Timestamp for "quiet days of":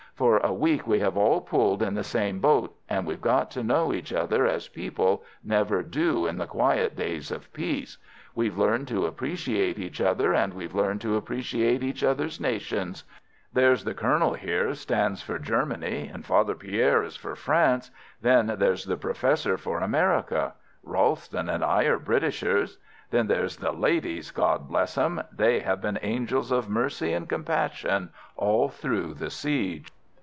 6.45-7.51